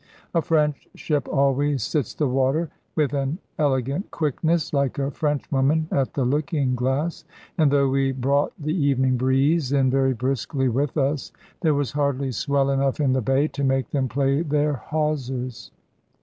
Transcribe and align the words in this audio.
A 0.33 0.41
French 0.41 0.87
ship 0.95 1.27
always 1.27 1.83
sits 1.83 2.15
the 2.15 2.27
water 2.27 2.71
with 2.95 3.13
an 3.13 3.37
elegant 3.59 4.09
quickness, 4.09 4.73
like 4.73 4.97
a 4.97 5.11
Frenchwoman 5.11 5.87
at 5.91 6.15
the 6.15 6.25
looking 6.25 6.73
glass. 6.73 7.23
And 7.55 7.69
though 7.69 7.87
we 7.87 8.11
brought 8.11 8.51
the 8.57 8.73
evening 8.75 9.15
breeze 9.17 9.71
in 9.71 9.91
very 9.91 10.13
briskly 10.15 10.69
with 10.69 10.97
us, 10.97 11.31
there 11.61 11.75
was 11.75 11.91
hardly 11.91 12.31
swell 12.31 12.71
enough 12.71 12.99
in 12.99 13.13
the 13.13 13.21
bay 13.21 13.47
to 13.49 13.63
make 13.63 13.91
them 13.91 14.07
play 14.09 14.41
their 14.41 14.73
hawsers. 14.73 15.69